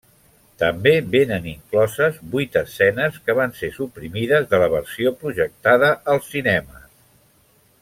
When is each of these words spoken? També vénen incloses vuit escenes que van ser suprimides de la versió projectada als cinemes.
També 0.61 0.93
vénen 1.15 1.43
incloses 1.51 2.17
vuit 2.31 2.57
escenes 2.61 3.19
que 3.27 3.37
van 3.41 3.53
ser 3.59 3.69
suprimides 3.77 4.49
de 4.55 4.61
la 4.65 4.71
versió 4.73 5.15
projectada 5.23 5.93
als 6.15 6.35
cinemes. 6.35 6.91